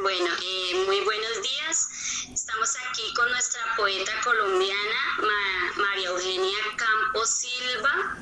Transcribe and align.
Bueno, 0.00 0.28
eh, 0.40 0.84
muy 0.86 1.00
buenos 1.00 1.42
días. 1.42 1.88
Estamos 2.32 2.76
aquí 2.88 3.02
con 3.14 3.28
nuestra 3.32 3.74
poeta 3.76 4.12
colombiana 4.22 4.94
María 5.74 6.10
Eugenia 6.10 6.56
Campos 6.76 7.28
Silva. 7.28 8.16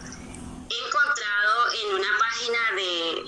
He 0.70 0.88
encontrado 0.88 1.72
en 1.74 1.94
una 1.96 2.18
página 2.18 2.58
de, 2.76 3.22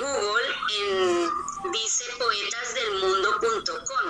Google, 0.00 0.48
en 0.76 1.30
dice 1.70 2.04
poetasdelmundo.com, 2.18 4.06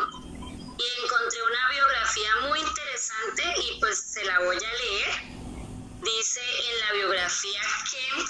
y 0.79 0.84
encontré 1.05 1.43
una 1.43 1.68
biografía 1.73 2.36
muy 2.48 2.61
interesante 2.61 3.43
y 3.68 3.80
pues 3.80 3.98
se 3.98 4.25
la 4.25 4.39
voy 4.39 4.57
a 4.57 4.73
leer. 4.73 5.11
Dice 6.00 6.41
en 6.41 6.80
la 6.80 6.93
biografía 6.93 7.61
que 7.91 8.25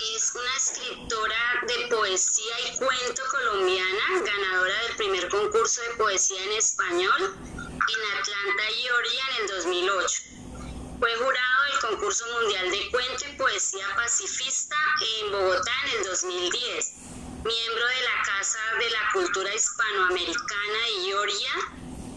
es 0.00 0.32
una 0.32 0.56
escritora 0.56 1.64
de 1.66 1.88
poesía 1.88 2.54
y 2.60 2.76
cuento 2.76 3.22
colombiana, 3.30 4.22
ganadora 4.24 4.82
del 4.82 4.96
primer 4.96 5.28
concurso 5.28 5.80
de 5.82 5.90
poesía 5.96 6.44
en 6.44 6.52
español 6.52 7.20
en 7.20 8.18
Atlanta, 8.20 8.62
Georgia, 8.76 9.24
en 9.30 9.42
el 9.42 9.48
2008. 9.48 10.22
Fue 11.00 11.14
jurado 11.16 11.64
del 11.64 11.80
concurso 11.90 12.24
mundial 12.40 12.70
de 12.70 12.90
cuento 12.90 13.24
y 13.28 13.36
poesía 13.36 13.86
pacifista 13.96 14.76
en 15.20 15.32
Bogotá 15.32 15.72
en 15.86 15.98
el 15.98 16.04
2010. 16.04 16.92
Miembro 17.44 17.86
de 17.86 18.02
la 18.02 18.22
Casa 18.24 18.60
de 18.78 18.90
la 18.90 19.10
Cultura 19.12 19.52
Hispanoamericana 19.52 20.78
de 20.86 21.04
Georgia 21.06 21.52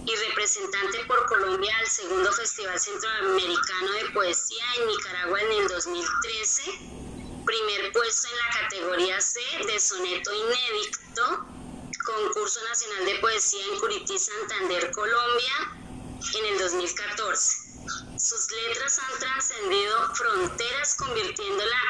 y 0.06 0.16
representante 0.28 1.04
por 1.06 1.26
Colombia 1.26 1.76
al 1.80 1.88
segundo 1.88 2.32
Festival 2.32 2.80
Centroamericano 2.80 3.92
de 3.94 4.10
Poesía 4.12 4.66
en 4.78 4.88
Nicaragua 4.88 5.42
en 5.42 5.52
el 5.52 5.68
2013 5.68 7.02
primer 7.46 7.92
puesto 7.92 8.28
en 8.28 8.38
la 8.38 8.62
categoría 8.62 9.22
C 9.22 9.40
de 9.66 9.80
soneto 9.80 10.32
inédito, 10.34 11.46
concurso 12.06 12.64
nacional 12.64 13.06
de 13.06 13.16
poesía 13.16 13.64
en 13.72 13.80
Curití, 13.80 14.18
Santander, 14.18 14.92
Colombia, 14.92 15.54
en 16.36 16.46
el 16.46 16.60
2014. 16.60 17.58
Sus 18.18 18.52
letras 18.52 19.00
han 19.00 19.20
trascendido 19.20 20.16
fronteras 20.16 20.96
convirtiéndola 20.96 21.82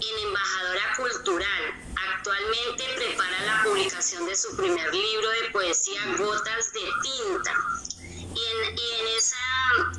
en 0.00 0.26
embajadora 0.26 0.96
cultural. 0.96 1.84
Actualmente 2.16 2.84
prepara 2.96 3.44
la 3.44 3.62
publicación 3.64 4.26
de 4.26 4.36
su 4.36 4.54
primer 4.56 4.92
libro 4.94 5.28
de 5.30 5.50
poesía 5.50 6.00
Gotas 6.18 6.72
de 6.72 6.80
Tinta, 7.02 7.54
y 8.34 8.44
en, 8.44 8.64
esa, 8.66 8.82
en 8.98 9.06
esa 9.16 9.93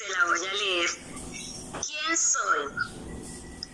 se 0.00 0.08
la 0.08 0.24
voy 0.24 0.46
a 0.46 0.54
leer. 0.54 0.90
¿Quién 1.86 2.16
soy? 2.16 2.68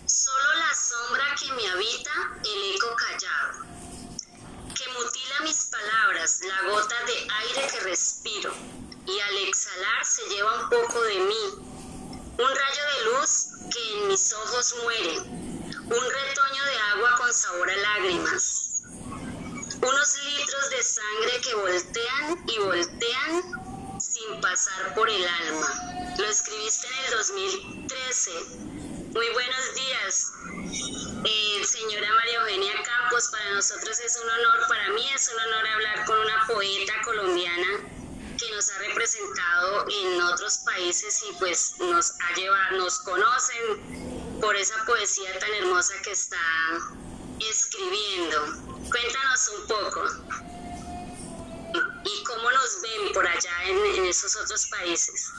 Solo 0.05 0.55
la 0.55 0.73
sombra 0.75 1.23
que 1.39 1.53
me 1.53 1.65
habita, 1.69 2.11
el 2.43 2.75
eco 2.75 2.93
callado, 2.97 3.65
que 4.75 4.87
mutila 4.89 5.39
mis 5.43 5.65
palabras, 5.67 6.41
la 6.41 6.69
gota 6.69 6.95
de 7.05 7.13
aire 7.13 7.67
que 7.71 7.79
respiro, 7.79 8.53
y 9.05 9.19
al 9.21 9.37
exhalar 9.47 10.05
se 10.05 10.23
lleva 10.27 10.63
un 10.63 10.69
poco 10.69 11.01
de 11.01 11.19
mí, 11.19 11.43
un 12.39 12.55
rayo 12.55 12.83
de 12.93 13.05
luz 13.05 13.47
que 13.71 13.93
en 13.93 14.07
mis 14.09 14.33
ojos 14.33 14.75
muere, 14.83 15.19
un 15.19 16.11
retoño 16.11 16.63
de 16.65 16.79
agua 16.91 17.15
con 17.19 17.33
sabor 17.33 17.69
a 17.69 17.77
lágrimas, 17.77 18.81
unos 19.81 20.23
litros 20.25 20.69
de 20.71 20.83
sangre 20.83 21.41
que 21.41 21.55
voltean 21.55 22.43
y 22.49 22.57
voltean 22.59 23.66
sin 24.17 24.41
pasar 24.41 24.93
por 24.95 25.09
el 25.09 25.27
alma. 25.27 26.15
Lo 26.17 26.25
escribiste 26.25 26.87
en 26.87 27.05
el 27.05 27.11
2013. 27.17 28.31
Muy 29.13 29.29
buenos 29.29 29.75
días, 29.75 30.31
eh, 31.23 31.65
señora 31.65 32.13
María 32.13 32.39
Eugenia 32.39 32.73
Campos. 32.83 33.29
Para 33.31 33.53
nosotros 33.53 33.99
es 33.99 34.17
un 34.17 34.29
honor, 34.29 34.67
para 34.67 34.89
mí 34.89 35.07
es 35.13 35.29
un 35.29 35.39
honor 35.39 35.67
hablar 35.67 36.05
con 36.05 36.19
una 36.19 36.47
poeta 36.47 36.93
colombiana 37.03 37.67
que 38.37 38.51
nos 38.51 38.69
ha 38.69 38.77
representado 38.79 39.85
en 39.89 40.21
otros 40.21 40.59
países 40.59 41.23
y 41.29 41.33
pues 41.33 41.75
nos 41.79 42.11
ha 42.11 42.35
llevado, 42.35 42.77
nos 42.77 42.99
conocen 42.99 44.39
por 44.41 44.55
esa 44.55 44.85
poesía 44.85 45.37
tan 45.39 45.53
hermosa 45.53 45.93
que 46.03 46.11
está 46.11 46.37
escribiendo. 47.39 48.45
Cuéntanos 48.89 49.51
un 49.59 49.67
poco. 49.67 50.56
¿Y 52.97 53.13
cómo 53.13 53.13
nos 53.13 53.13
ven 53.13 53.13
por 53.13 53.27
allá 53.27 53.63
en, 53.65 54.05
esos 54.05 54.35
otros 54.35 54.67
países? 54.67 55.31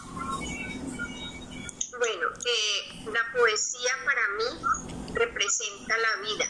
Bueno, 1.99 2.29
eh, 2.47 3.05
la 3.13 3.33
poesía 3.33 3.93
para 4.05 4.29
mí 4.29 5.15
representa 5.15 5.99
la 5.99 6.17
vida. 6.23 6.47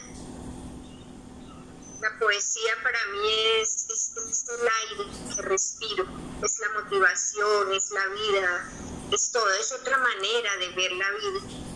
La 2.01 2.17
poesía 2.17 2.81
para 2.83 3.05
mí 3.07 3.31
es, 3.59 3.87
es, 3.89 4.11
el 4.47 4.67
aire 4.67 5.35
que 5.35 5.41
respiro, 5.41 6.05
es 6.43 6.59
la 6.59 6.81
motivación, 6.81 7.73
es 7.73 7.91
la 7.91 8.07
vida, 8.07 8.71
es 9.11 9.31
todo, 9.31 9.49
es 9.55 9.71
otra 9.73 9.97
manera 9.97 10.57
de 10.57 10.69
ver 10.69 10.91
la 10.93 11.11
vida 11.11 11.68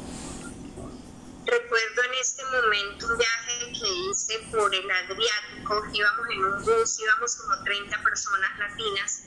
Recuerdo 1.45 2.03
en 2.03 2.13
este 2.21 2.43
momento 2.45 3.07
un 3.07 3.17
viaje 3.17 3.73
que 3.73 3.89
hice 4.09 4.39
por 4.51 4.73
el 4.73 4.89
Adriático, 4.89 5.83
íbamos 5.91 6.27
en 6.31 6.45
un 6.45 6.63
bus, 6.63 6.99
íbamos 6.99 7.35
como 7.35 7.63
30 7.63 8.01
personas 8.01 8.59
latinas 8.59 9.23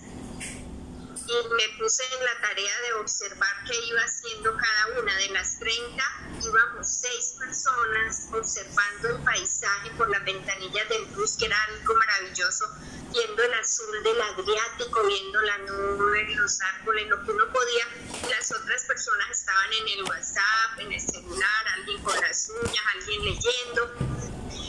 y 1.28 1.48
me 1.48 1.78
puse 1.78 2.04
en 2.04 2.25
la 2.25 2.41
tarea 2.41 2.81
de 2.82 2.92
observar 2.94 3.64
qué 3.66 3.76
iba 3.87 4.00
haciendo 4.00 4.56
cada 4.56 5.00
una. 5.00 5.16
De 5.16 5.28
las 5.31 5.59
30 5.59 6.04
íbamos 6.42 6.88
seis 6.88 7.34
personas 7.38 8.28
observando 8.32 9.09
el 9.09 9.25
paisaje 9.25 9.91
por 9.97 10.09
las 10.09 10.25
ventanillas 10.25 10.88
del 10.88 11.04
bus, 11.06 11.37
que 11.37 11.47
era 11.47 11.60
algo 11.64 11.94
maravilloso, 11.94 12.66
viendo 13.12 13.42
el 13.42 13.54
azul 13.54 14.03
del 14.04 14.20
Adriático, 14.20 15.06
viendo 15.06 15.41
la 15.41 15.59
nube, 15.59 16.34
los 16.37 16.60
árboles, 16.60 17.09
lo 17.09 17.25
que 17.25 17.31
uno 17.32 17.53
podía. 17.53 17.87
Las 18.31 18.53
otras 18.53 18.84
personas 18.84 19.31
estaban 19.31 19.72
en 19.72 19.98
el 19.98 20.04
WhatsApp, 20.04 20.78
en 20.78 20.93
el 20.93 21.00
celular, 21.00 21.69
alguien 21.75 22.03
con 22.03 22.20
las 22.20 22.50
uñas, 22.50 22.84
alguien 22.94 23.25
leyendo. 23.25 23.94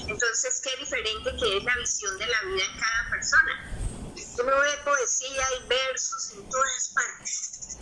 Entonces, 0.08 0.62
qué 0.64 0.76
diferente 0.78 1.36
que 1.40 1.58
es 1.58 1.64
la 1.64 1.76
visión 1.78 2.18
de 2.18 2.26
la 2.26 2.42
vida 2.44 2.64
en 2.64 2.80
cada 2.80 3.10
persona 3.12 3.78
uno 4.44 4.60
ve 4.60 4.78
poesía 4.84 5.44
y 5.60 5.68
versos 5.68 6.32
en 6.34 6.50
todas 6.50 6.92
partes. 6.94 7.78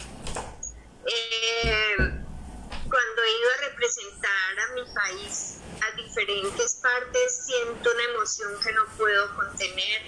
Eh, 1.05 1.95
cuando 1.97 3.23
he 3.23 3.39
ido 3.39 3.49
a 3.51 3.69
representar 3.69 4.59
a 4.59 4.73
mi 4.73 4.85
país 4.93 5.57
a 5.81 5.95
diferentes 5.95 6.75
partes, 6.75 7.45
siento 7.45 7.91
una 7.91 8.17
que 8.63 8.71
no 8.73 8.85
puedo 8.97 9.35
contener, 9.35 10.01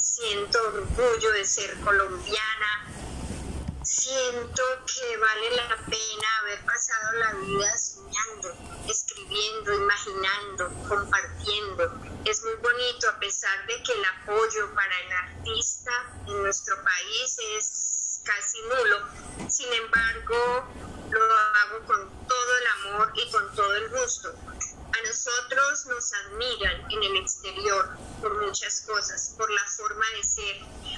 siento 0.00 0.58
orgullo 0.68 1.32
de 1.32 1.44
ser 1.44 1.74
colombiana, 1.80 2.86
siento 3.82 4.62
que 4.86 5.16
vale 5.16 5.56
la 5.56 5.76
pena 5.86 6.38
haber 6.40 6.64
pasado 6.64 7.12
la 7.18 7.32
vida 7.34 7.73
por 29.44 29.52
la 29.52 29.66
forma 29.66 30.06
de 30.16 30.24
ser, 30.24 30.56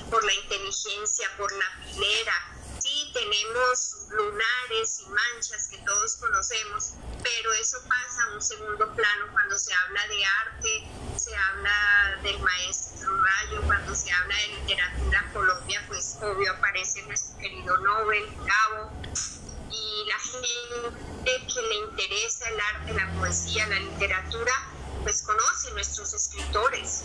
por 0.08 0.22
la 0.24 0.32
inteligencia, 0.32 1.28
por 1.36 1.50
la 1.50 1.64
pilera, 1.82 2.32
sí 2.78 3.10
tenemos 3.12 4.06
lunares 4.10 5.00
y 5.00 5.06
manchas 5.08 5.66
que 5.66 5.78
todos 5.78 6.14
conocemos, 6.14 6.93
pero 7.25 7.52
eso 7.54 7.78
pasa 7.88 8.22
a 8.22 8.34
un 8.34 8.40
segundo 8.40 8.94
plano 8.94 9.26
cuando 9.32 9.58
se 9.58 9.75
habla 9.75 10.06
de 10.06 10.25
arte, 10.25 10.88
se 11.16 11.34
habla 11.34 12.20
del 12.22 12.38
maestro 12.38 13.20
Rayo, 13.20 13.62
cuando 13.62 13.93
se 13.96 14.12
habla 14.12 14.37
de 14.37 14.49
literatura 14.60 15.31
Colombia, 15.32 15.84
pues 15.88 16.16
obvio 16.22 16.52
aparece 16.52 17.02
nuestro 17.02 17.37
querido 17.38 17.76
Nobel, 17.78 18.28
Gabo, 18.37 18.92
y 19.72 20.04
la 20.06 20.19
gente 20.20 21.46
que 21.52 21.62
le 21.62 21.75
interesa 21.75 22.49
el 22.49 22.60
arte, 22.60 22.92
la 22.94 23.12
poesía, 23.19 23.66
la 23.66 23.81
literatura, 23.81 24.52
pues 25.02 25.22
conoce 25.22 25.72
nuestros 25.72 26.14
escritores 26.14 27.02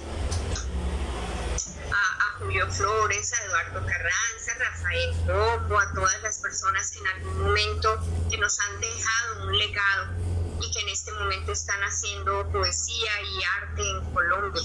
a, 1.93 2.38
Julio 2.39 2.69
Flores, 2.71 3.33
a 3.33 3.43
Eduardo 3.45 3.85
Carranza, 3.85 4.51
a 4.51 4.57
Rafael 4.57 5.15
Popo, 5.25 5.79
a 5.79 5.93
todas 5.93 6.21
las 6.21 6.39
personas 6.39 6.91
que 6.91 6.99
en 6.99 7.07
algún 7.07 7.41
momento 7.43 7.99
que 8.29 8.38
nos 8.38 8.59
han 8.59 8.79
dejado 8.79 9.47
un 9.47 9.57
legado 9.57 10.07
y 10.61 10.71
que 10.71 10.79
en 10.79 10.89
este 10.89 11.11
momento 11.13 11.51
están 11.51 11.81
haciendo 11.81 12.47
poesía 12.51 13.21
y 13.21 13.43
arte 13.43 13.89
en 13.89 14.13
Colombia. 14.13 14.61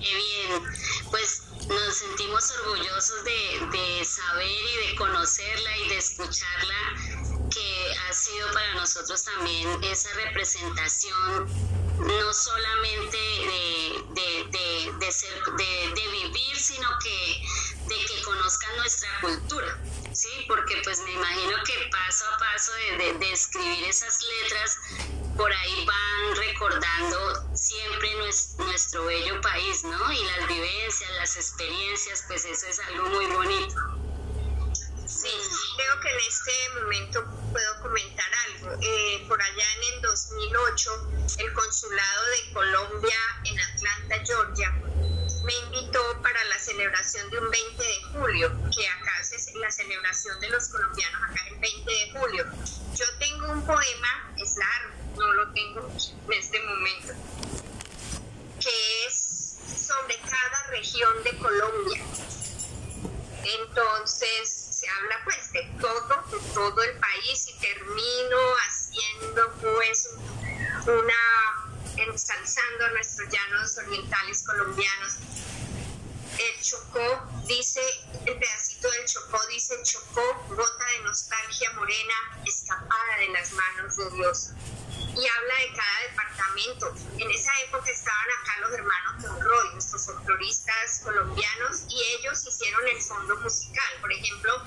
Qué 0.00 0.14
bien, 0.16 0.62
pues 1.10 1.42
nos 1.68 1.94
sentimos 1.96 2.50
orgullosos 2.64 3.24
de, 3.24 3.78
de 3.78 4.04
saber 4.04 4.48
y 4.48 4.88
de 4.88 4.96
conocerla 4.96 5.78
y 5.78 5.88
de 5.88 5.98
escucharla 5.98 6.74
que 7.50 7.94
ha 8.08 8.12
sido 8.12 8.50
para 8.52 8.74
nosotros 8.74 9.22
también 9.24 9.68
esa 9.84 10.12
representación 10.14 11.81
no 12.02 12.34
solamente 12.34 13.16
de, 13.16 14.02
de, 14.14 15.92
de, 15.94 16.08
vivir, 16.08 16.56
sino 16.56 16.88
que 17.02 17.42
de 17.86 18.06
que 18.06 18.22
conozcan 18.22 18.76
nuestra 18.76 19.08
cultura, 19.20 19.78
¿sí? 20.12 20.28
Porque 20.48 20.80
pues 20.84 21.00
me 21.00 21.12
imagino 21.12 21.56
que 21.64 21.88
paso 21.90 22.24
a 22.26 22.38
paso 22.38 22.72
de, 22.98 23.32
escribir 23.32 23.84
esas 23.84 24.20
letras, 24.22 24.78
por 25.36 25.52
ahí 25.52 25.86
van 25.86 26.36
recordando 26.36 27.56
siempre 27.56 28.14
nuestro, 28.16 29.04
bello 29.04 29.40
país, 29.40 29.84
¿no? 29.84 30.12
Y 30.12 30.24
las 30.24 30.48
vivencias, 30.48 31.10
las 31.12 31.36
experiencias, 31.36 32.24
pues 32.26 32.44
eso 32.44 32.66
es 32.66 32.78
algo 32.80 33.08
muy 33.10 33.26
bonito. 33.26 33.74
Sí, 35.06 35.28
creo 35.76 36.00
que 36.00 36.08
en 36.08 36.20
este 36.26 36.52
momento 36.80 37.24
puedo 37.52 37.82
comentar 37.82 38.26
algo. 38.46 38.76
Eh, 38.80 39.24
por 39.28 39.40
allá 39.40 39.64
en 39.76 39.94
el 39.94 40.01
2008, 40.28 41.36
el 41.38 41.52
Consulado 41.52 42.26
de 42.26 42.52
Colombia 42.52 43.16
en 43.44 43.58
Atlanta, 43.58 44.16
Georgia, 44.24 44.70
me 45.44 45.54
invitó 45.54 46.22
para 46.22 46.44
la 46.44 46.58
celebración 46.58 47.28
de 47.30 47.38
un 47.38 47.50
20 47.50 47.82
de 47.82 48.02
julio, 48.12 48.52
que 48.74 48.88
acá 48.88 49.20
es 49.20 49.54
la 49.54 49.70
celebración 49.70 50.38
de 50.40 50.48
los 50.50 50.68
colombianos, 50.68 51.20
acá 51.28 51.46
el 51.48 51.58
20 51.58 51.90
de 51.90 52.10
julio. 52.12 52.46
Yo 52.94 53.04
tengo 53.18 53.52
un 53.52 53.66
poema, 53.66 54.34
es 54.36 54.56
largo, 54.56 54.94
no 55.16 55.32
lo 55.32 55.52
tengo 55.52 55.90
en 56.26 56.32
este 56.32 56.60
momento, 56.60 57.14
que 58.60 59.06
es 59.06 59.58
sobre 59.76 60.16
cada 60.18 60.66
región 60.70 61.24
de 61.24 61.36
Colombia. 61.38 62.04
Entonces 63.44 64.68
se 64.70 64.88
habla 64.88 65.20
pues 65.24 65.52
de 65.52 65.62
todo, 65.80 66.24
de 66.30 66.54
todo 66.54 66.82
el 66.82 66.98
país 66.98 67.48
y 67.48 67.58
termino 67.58 68.38
haciendo 68.92 69.52
pues 69.60 70.10
una 70.86 71.72
ensalzando 71.96 72.90
nuestros 72.92 73.28
llanos 73.28 73.78
orientales 73.78 74.44
colombianos. 74.44 75.18
El 76.38 76.62
Chocó 76.62 77.28
dice, 77.46 77.80
el 78.26 78.38
pedacito 78.38 78.90
del 78.90 79.04
Chocó 79.04 79.38
dice, 79.48 79.82
Chocó, 79.82 80.46
gota 80.48 80.84
de 80.96 81.04
nostalgia 81.04 81.72
morena, 81.74 82.14
escapada 82.46 83.18
de 83.18 83.28
las 83.28 83.52
manos 83.52 83.96
de 83.96 84.10
Dios. 84.12 84.50
Y 84.98 85.28
habla 85.28 85.54
de 85.58 85.72
cada 85.76 86.00
departamento. 86.08 86.94
En 87.18 87.30
esa 87.30 87.52
época 87.60 87.90
estaban 87.90 88.26
acá 88.40 88.60
los 88.60 88.72
hermanos 88.72 89.24
Monroy, 89.28 89.72
nuestros 89.74 90.06
folcloristas 90.06 91.00
colombianos, 91.04 91.84
y 91.88 92.02
ellos 92.18 92.46
hicieron 92.46 92.88
el 92.88 93.00
fondo 93.00 93.36
musical. 93.36 93.92
Por 94.00 94.10
ejemplo, 94.10 94.64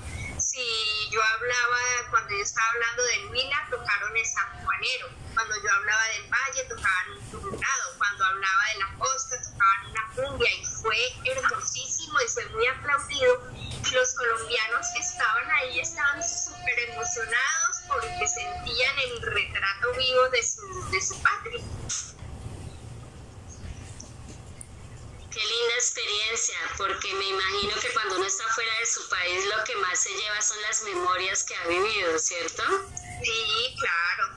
si 0.56 1.10
yo 1.12 1.22
hablaba, 1.22 2.10
cuando 2.12 2.30
yo 2.30 2.42
estaba 2.42 2.66
hablando 2.70 3.04
del 3.04 3.26
Huila, 3.28 3.68
tocaron 3.70 4.16
el 4.16 4.26
sanjuanero. 4.26 5.10
Cuando 5.34 5.54
yo 5.62 5.70
hablaba 5.70 6.04
del 6.08 6.32
Valle, 6.32 6.64
tocaban 6.70 7.12
un 7.12 7.32
turbado. 7.32 7.98
Cuando 7.98 8.26
hablaba 8.26 8.64
de 8.74 8.80
la 8.80 8.96
costa, 8.98 9.36
tocaban 9.42 9.92
una 9.92 10.12
cumbia. 10.16 10.50
Y 10.54 10.66
fue 10.66 10.98
hermosísimo 11.26 12.22
y 12.22 12.28
fue 12.30 12.46
muy 12.52 12.68
aplaudido. 12.68 13.52
Los 13.92 14.14
colombianos 14.16 14.88
que 14.94 15.00
estaban 15.02 15.52
ahí 15.52 15.80
estaban 15.82 16.24
súper 16.24 16.80
emocionados 16.90 17.82
porque 17.90 18.28
sentían 18.28 19.00
el 19.00 19.22
retrato 19.22 19.94
vivo 19.98 20.30
de 20.30 20.42
su, 20.42 20.90
de 20.92 21.02
su 21.02 21.22
patria. 21.22 21.62
Qué 25.32 25.42
linda 25.42 25.76
porque 26.78 27.14
me 27.14 27.26
imagino 27.26 27.76
que 27.80 27.92
cuando 27.94 28.16
uno 28.16 28.26
está 28.26 28.44
fuera 28.54 28.72
de 28.80 28.86
su 28.86 29.08
país 29.10 29.46
lo 29.46 29.64
que 29.64 29.76
más 29.78 30.00
se 30.00 30.10
lleva 30.10 30.42
son 30.42 30.62
las 30.64 30.84
memorias 30.84 31.44
que 31.44 31.56
ha 31.56 31.68
vivido, 31.68 32.20
¿cierto? 32.20 32.64
Sí, 33.24 33.76
claro. 33.80 34.36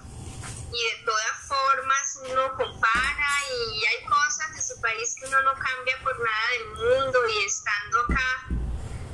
Y 0.73 0.85
de 0.85 1.05
todas 1.05 1.49
formas 1.49 2.19
uno 2.31 2.57
compara 2.57 3.45
y 3.51 3.87
hay 3.87 4.05
cosas 4.07 4.55
de 4.55 4.63
su 4.63 4.81
país 4.81 5.15
que 5.19 5.27
uno 5.27 5.43
no 5.43 5.55
cambia 5.55 5.99
por 6.03 6.19
nada 6.19 6.49
del 6.51 6.67
mundo 6.67 7.29
y 7.29 7.45
estando 7.45 8.01
acá, 8.01 8.49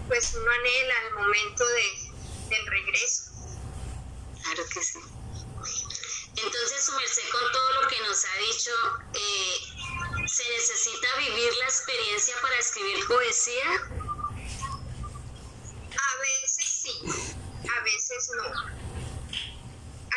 pues 0.08 0.34
uno 0.34 0.50
anhela 0.50 0.94
el 1.08 1.14
momento 1.14 1.66
de, 1.66 2.10
del 2.48 2.66
regreso. 2.66 3.30
Claro 4.42 4.62
que 4.72 4.82
sí. 4.82 4.98
Entonces, 6.36 6.84
su 6.84 6.92
merced, 6.92 7.22
con 7.30 7.52
todo 7.52 7.82
lo 7.82 7.88
que 7.88 8.00
nos 8.00 8.24
ha 8.24 8.36
dicho, 8.38 8.70
eh, 9.14 9.73
¿se 10.26 10.48
necesita 10.48 11.16
vivir 11.18 11.52
la 11.58 11.64
experiencia 11.66 12.34
para 12.40 12.56
escribir 12.56 13.06
poesía? 13.06 13.70
A 15.96 16.16
veces 16.18 16.64
sí, 16.64 17.34
a 17.68 17.80
veces 17.82 18.30
no. 18.36 18.84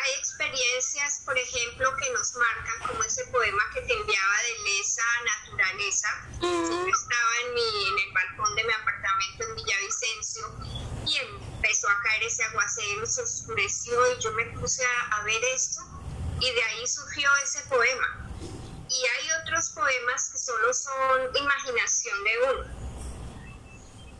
Hay 0.00 0.12
experiencias, 0.18 1.22
por 1.24 1.36
ejemplo, 1.36 1.94
que 1.96 2.10
nos 2.12 2.34
marcan, 2.36 2.88
como 2.88 3.02
ese 3.02 3.24
poema 3.26 3.62
que 3.74 3.82
te 3.82 3.92
enviaba 3.92 4.36
de 4.64 4.80
esa 4.80 5.02
naturaleza. 5.24 6.08
Yo 6.40 6.86
estaba 6.86 7.32
en, 7.44 7.54
mi, 7.54 7.88
en 7.88 7.98
el 7.98 8.12
balcón 8.12 8.54
de 8.54 8.64
mi 8.64 8.72
apartamento 8.72 9.44
en 9.44 9.54
Villavicencio 9.56 10.54
y 11.06 11.16
empezó 11.16 11.88
a 11.88 12.00
caer 12.02 12.22
ese 12.22 12.44
aguacero, 12.44 13.06
se 13.06 13.22
oscureció 13.22 14.14
y 14.14 14.20
yo 14.20 14.32
me 14.32 14.44
puse 14.58 14.84
a 15.10 15.22
ver 15.24 15.42
esto 15.44 15.80
y 16.40 16.50
de 16.52 16.62
ahí 16.62 16.86
surgió 16.86 17.28
ese 17.42 17.60
poema. 17.62 18.28
Y 18.90 19.06
hay 19.06 19.28
otros 19.42 19.68
poemas 19.70 20.30
que 20.30 20.38
solo 20.38 20.72
son 20.72 21.36
imaginación 21.36 22.24
de 22.24 22.38
uno. 22.38 22.88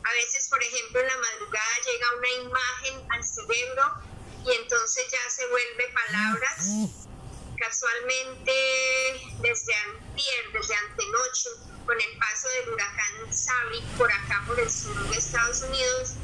A 0.05 0.13
veces, 0.13 0.49
por 0.49 0.63
ejemplo, 0.63 1.01
en 1.01 1.07
la 1.07 1.17
madrugada 1.17 1.75
llega 1.87 2.17
una 2.19 2.28
imagen 2.43 3.07
al 3.11 3.25
cerebro 3.25 3.95
y 4.45 4.53
entonces 4.53 5.05
ya 5.11 5.31
se 5.31 5.47
vuelve 5.49 5.89
palabras. 5.95 6.67
Casualmente, 7.59 8.53
desde 9.41 9.75
antier, 9.75 10.53
desde 10.53 10.75
antenoche, 10.75 11.51
con 11.87 12.01
el 12.01 12.19
paso 12.19 12.49
del 12.49 12.69
huracán 12.69 13.35
Sally 13.35 13.81
por 13.97 14.13
acá, 14.13 14.45
por 14.47 14.61
el 14.61 14.71
sur 14.71 14.97
de 15.09 15.17
Estados 15.17 15.63
Unidos, 15.63 16.15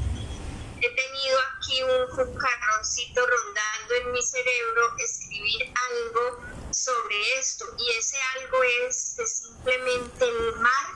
he 0.80 0.90
tenido 0.94 1.38
aquí 1.40 1.82
un 1.82 2.06
cucarroncito 2.08 3.26
rondando 3.26 3.94
en 3.94 4.12
mi 4.12 4.22
cerebro 4.22 4.94
escribir 4.98 5.72
algo 5.90 6.44
sobre 6.70 7.38
esto 7.38 7.64
y 7.78 7.90
ese 7.96 8.18
algo 8.36 8.62
es 8.62 9.14
que 9.16 9.26
simplemente 9.26 10.28
el 10.28 10.56
mar 10.56 10.86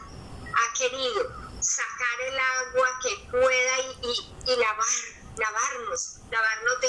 ha 0.55 0.75
querido 0.75 1.49
sacar 1.63 2.21
el 2.27 2.39
agua 2.39 2.99
que 3.03 3.31
pueda 3.31 3.81
y, 3.81 4.53
y, 4.53 4.57
lavar, 4.57 4.87
lavarnos, 5.37 6.19
lavarnos 6.31 6.81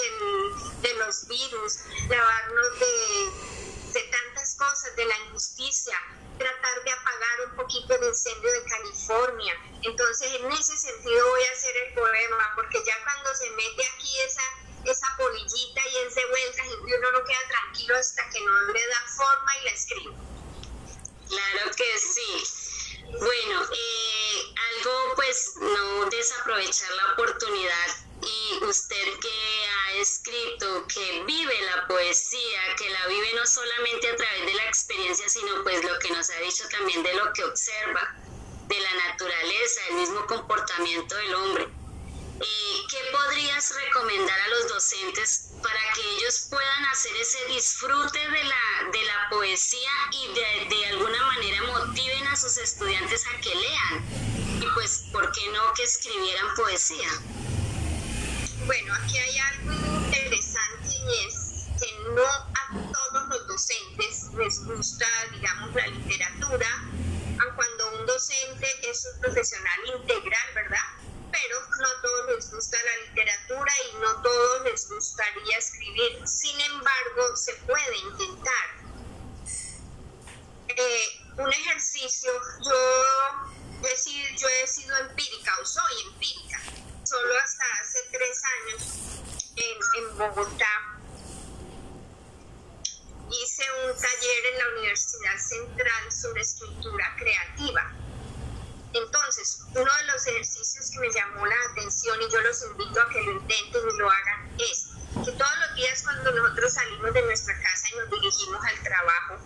de 0.81 0.93
los 0.95 1.27
virus, 1.27 1.79
lavarnos 2.09 2.79
de, 2.79 3.93
de 3.93 4.01
tantas 4.03 4.55
cosas, 4.55 4.95
de 4.95 5.05
la 5.05 5.17
injusticia, 5.27 5.97
tratar 6.37 6.83
de 6.83 6.91
apagar 6.91 7.49
un 7.49 7.55
poquito 7.57 7.95
el 7.95 8.03
incendio 8.05 8.51
de 8.51 8.63
California. 8.63 9.53
Entonces, 9.83 10.33
en 10.35 10.51
ese 10.51 10.77
sentido 10.77 11.29
voy 11.29 11.43
a 11.43 11.51
hacer 11.51 11.77
el 11.87 11.93
poema, 11.93 12.51
porque 12.55 12.83
ya 12.85 13.03
cuando 13.03 13.35
se 13.35 13.49
mete 13.51 13.85
aquí 13.85 14.19
esa, 14.21 14.43
esa 14.85 15.07
polillita 15.17 15.81
y 15.87 15.97
es 16.07 16.15
de 16.15 16.25
vueltas 16.25 16.65
y 16.67 16.93
uno 16.93 17.11
no 17.11 17.23
queda 17.23 17.47
tranquilo 17.47 17.97
hasta 17.97 18.29
que 18.29 18.39
no 18.41 18.73
le 18.73 18.87
da 18.87 19.07
forma 19.15 19.57
y 19.57 19.65
la 19.65 19.71
escribo. 19.71 20.15
Claro 21.27 21.71
que 21.75 21.99
sí. 21.99 22.43
Bueno, 23.11 23.63
eh, 23.71 24.53
algo 24.75 25.15
pues 25.15 25.53
no 25.59 26.05
desaprovechar 26.09 26.91
la 26.91 27.15
oportunidad 27.49 27.87
y 28.21 28.63
usted 28.65 29.19
que 29.19 29.65
ha 29.67 29.93
escrito, 29.93 30.85
que 30.87 31.23
vive 31.25 31.61
la 31.61 31.87
poesía, 31.87 32.75
que 32.77 32.89
la 32.89 33.07
vive 33.07 33.33
no 33.33 33.45
solamente 33.45 34.09
a 34.09 34.15
través 34.15 34.45
de 34.45 34.53
la 34.53 34.65
experiencia, 34.65 35.29
sino 35.29 35.63
pues 35.63 35.83
lo 35.83 35.97
que 35.99 36.11
nos 36.11 36.29
ha 36.29 36.39
dicho 36.39 36.67
también 36.69 37.01
de 37.01 37.13
lo 37.13 37.31
que 37.33 37.43
observa, 37.43 38.15
de 38.67 38.79
la 38.79 38.93
naturaleza, 39.07 39.81
el 39.89 39.95
mismo 39.95 40.25
comportamiento 40.27 41.15
del 41.15 41.35
hombre. 41.35 41.63
Eh, 42.41 42.77
¿Qué 42.89 42.97
podrías 43.11 43.73
recomendar 43.75 44.39
a 44.39 44.47
los 44.49 44.67
docentes 44.69 45.51
para 45.63 45.93
que 45.93 46.01
ellos 46.15 46.47
puedan 46.49 46.85
hacer 46.85 47.15
ese 47.17 47.45
disfrute 47.45 48.19
de 48.19 48.43
la, 48.43 48.89
de 48.91 49.03
la 49.03 49.29
poesía 49.29 49.91
y 50.11 50.27
de, 50.33 50.75
de 50.75 50.85
alguna 50.87 51.23
manera 51.25 51.63
motiven 51.63 52.27
a 52.27 52.35
sus 52.35 52.57
estudiantes 52.57 53.25
a 53.27 53.41
que 53.41 53.55
lean? 53.55 54.38
Pues, 54.79 55.03
¿por 55.11 55.29
qué 55.33 55.41
no 55.51 55.73
que 55.73 55.83
escribieran 55.83 56.55
poesía? 56.55 57.09
Bueno, 58.65 58.93
aquí 58.93 59.17
hay 59.17 59.37
algo 59.37 59.73
interesante 60.05 60.87
y 60.87 61.27
es 61.27 61.65
que 61.77 61.93
no 62.15 62.23
a 62.23 62.93
todos 62.93 63.27
los 63.27 63.47
docentes 63.47 64.33
les 64.37 64.63
gusta, 64.63 65.05
digamos, 65.33 65.75
la 65.75 65.85
literatura, 65.87 66.67
aun 67.41 67.55
cuando 67.57 67.99
un 67.99 68.05
docente 68.05 68.89
es 68.89 69.05
un 69.13 69.19
profesional 69.19 69.79
integral, 69.97 70.53
¿verdad? 70.55 70.87
Pero 71.29 71.59
no 71.77 71.85
a 71.85 72.01
todos 72.01 72.35
les 72.37 72.49
gusta 72.49 72.77
la 72.81 73.07
literatura 73.09 73.73
y 73.83 73.97
no 73.97 74.09
a 74.11 74.21
todos 74.21 74.63
les 74.63 74.87
gustaría 74.87 75.57
escribir. 75.57 76.25
Sin 76.25 76.57
embargo, 76.57 77.35
se 77.35 77.53
puede 77.67 77.97
intentar. 77.97 78.67
Eh, 80.69 81.19
un 81.35 81.51
ejercicio, 81.51 82.31
yo 82.63 83.87
he, 83.87 83.97
sido, 83.97 84.27
yo 84.37 84.47
he 84.47 84.67
sido 84.67 84.97
empírica 84.97 85.53
o 85.61 85.65
soy 85.65 86.01
empírica 86.11 86.59
solo 87.03 87.33
hasta 87.43 87.63
hace 87.81 87.99
tres 88.11 88.41
años 88.59 88.97
en, 89.55 90.17
Bogotá 90.17 90.65
la 94.57 94.67
Universidad 94.79 95.37
Central 95.37 96.11
sobre 96.11 96.41
escritura 96.41 97.15
creativa. 97.17 97.93
Entonces, 98.93 99.61
uno 99.69 99.95
de 99.95 100.03
los 100.05 100.27
ejercicios 100.27 100.91
que 100.91 100.99
me 100.99 101.09
llamó 101.11 101.45
la 101.45 101.55
atención 101.71 102.21
y 102.21 102.31
yo 102.31 102.41
los 102.41 102.63
invito 102.63 103.01
a 103.01 103.09
que 103.09 103.21
lo 103.21 103.31
intenten 103.33 103.81
y 103.89 103.97
lo 103.97 104.09
hagan 104.09 104.55
es 104.59 104.89
que 105.23 105.31
todos 105.31 105.57
los 105.59 105.75
días 105.75 106.03
cuando 106.03 106.31
nosotros 106.31 106.73
salimos 106.73 107.13
de 107.13 107.21
nuestra 107.21 107.61
casa 107.61 107.87
y 107.93 107.97
nos 107.97 108.09
dirigimos 108.09 108.65
al 108.65 108.83
trabajo, 108.83 109.37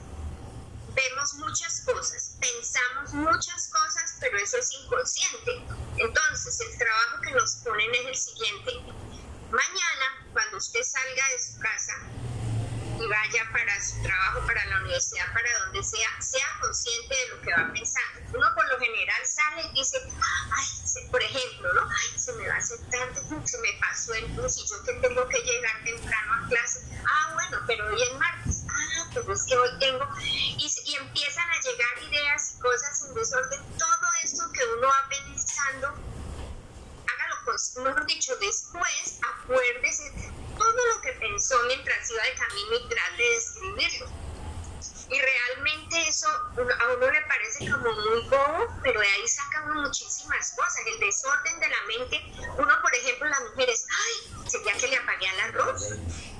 muchas 1.36 1.82
cosas, 1.86 2.36
pensamos 2.42 3.13
muchas 3.13 3.70
cosas, 3.70 4.15
pero 4.20 4.38
eso 4.38 4.58
es 4.58 4.72
inconsciente. 4.84 5.65
Entonces, 5.98 6.60
el 6.60 6.77
trabajo 6.77 7.22
que 7.22 7.32
nos 7.32 7.56
ponen 7.63 7.89
es 7.96 8.08
el 8.08 8.15
siguiente. 8.15 8.72
Mañana, 9.50 10.27
cuando 10.34 10.58
usted 10.58 10.82
salga 10.84 11.24
de 11.30 11.39
su 11.39 11.60
casa 11.60 11.94
y 13.00 13.08
vaya 13.08 13.50
para 13.51 13.82
su 13.82 14.01
trabajo, 14.03 14.46
para 14.46 14.65
la 14.65 14.82
universidad, 14.82 15.32
para 15.34 15.60
donde 15.65 15.84
sea, 15.84 16.10
sea 16.20 16.48
consciente 16.60 17.15
de 17.15 17.27
lo 17.30 17.42
que 17.42 17.51
va 17.51 17.72
pensando. 17.72 18.20
Uno 18.34 18.48
por 18.56 18.68
lo 18.68 18.80
general 18.80 19.25
sale 19.25 19.63
y 19.72 19.80
dice, 19.80 19.98
ay, 20.51 21.08
por 21.10 21.24
ejemplo, 21.24 21.74
¿no? 21.74 21.89
Se 22.18 22.34
me 22.34 22.48
va 22.48 22.56
a 22.56 22.58
hacer 22.58 22.80
tarde, 22.89 23.22
se 23.46 23.58
me 23.60 23.74
pasó 23.80 24.13
el 24.13 24.25
bus 24.34 24.58
y 24.58 24.68
yo 24.68 24.84
que 24.84 24.94
tengo 24.94 25.27
que 25.30 25.39
llegar 25.39 25.84
temprano 25.84 26.34
a 26.34 26.50
clase. 26.50 26.82
Ah, 27.08 27.32
bueno, 27.34 27.60
pero 27.65 27.88
hoy 27.88 28.01
es 28.01 28.13
martes. 28.20 28.52
Es 29.15 29.43
que 29.46 29.55
hoy 29.55 29.70
tengo... 29.79 30.08
Y, 30.22 30.65
y 30.86 30.96
empiezan 30.96 31.50
a 31.50 31.62
llegar 31.62 32.03
ideas 32.12 32.55
y 32.55 32.60
cosas 32.60 33.03
en 33.03 33.13
desorden. 33.13 33.62
Todo 33.77 34.08
esto 34.24 34.43
que 34.51 34.65
uno 34.77 34.88
va 34.88 35.10
pensando, 35.10 35.88
hágalo, 35.88 37.36
pues, 37.46 37.75
mejor 37.77 38.05
dicho, 38.08 38.36
después 38.38 39.20
acuérdese 39.22 40.12
todo 40.58 40.86
lo 40.93 41.01
que 41.01 41.13
pensó 41.13 41.55
mientras 41.67 42.10
iba 42.10 42.24
de 42.24 42.34
camino 42.34 42.75
y 42.75 42.89
trate 42.89 43.24
de 43.24 43.38
escribirlo. 43.38 44.33
Y 45.13 45.22
realmente 45.22 46.08
eso 46.08 46.27
a 46.27 46.93
uno 46.98 47.12
le 47.12 47.22
parece 47.22 47.70
como 47.70 47.93
muy 47.93 48.22
bobo, 48.29 48.67
pero 48.82 49.00
de 49.00 49.08
ahí 49.08 49.27
saca 49.27 49.62
uno 49.67 49.84
muchísimas 49.84 50.53
cosas. 50.58 50.79
El 50.88 51.00
desorden 51.00 51.60
de 51.60 51.70
la 51.70 51.82
mente, 51.84 52.34
uno 52.58 52.82
por 52.82 52.96
ejemplo 52.96 53.29
las 53.29 53.41
mujeres, 53.41 53.86
ay, 53.91 54.50
sería 54.50 54.74
que 54.74 54.88
le 54.88 54.98
apagué 54.98 55.27
al 55.27 55.39
arroz, 55.41 55.91